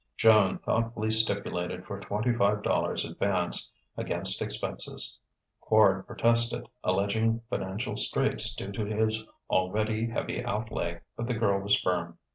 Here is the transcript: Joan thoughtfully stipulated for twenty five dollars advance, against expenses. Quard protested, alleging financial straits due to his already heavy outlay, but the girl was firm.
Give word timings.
Joan 0.17 0.57
thoughtfully 0.57 1.11
stipulated 1.11 1.85
for 1.85 1.99
twenty 1.99 2.33
five 2.33 2.63
dollars 2.63 3.05
advance, 3.05 3.71
against 3.95 4.41
expenses. 4.41 5.19
Quard 5.61 6.07
protested, 6.07 6.67
alleging 6.83 7.41
financial 7.51 7.95
straits 7.95 8.55
due 8.55 8.71
to 8.71 8.83
his 8.83 9.23
already 9.51 10.07
heavy 10.09 10.43
outlay, 10.43 11.01
but 11.15 11.27
the 11.27 11.35
girl 11.35 11.59
was 11.61 11.79
firm. 11.79 12.17